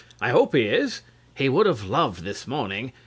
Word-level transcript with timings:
I 0.19 0.29
hope 0.31 0.55
he 0.55 0.63
is. 0.63 1.03
He 1.35 1.47
would 1.47 1.67
have 1.67 1.83
loved 1.83 2.23
this 2.23 2.47
morning. 2.47 2.91